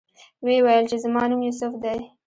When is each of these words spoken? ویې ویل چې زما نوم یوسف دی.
ویې 0.45 0.59
ویل 0.65 0.85
چې 0.91 0.97
زما 1.03 1.23
نوم 1.29 1.41
یوسف 1.47 1.73
دی. 1.83 1.99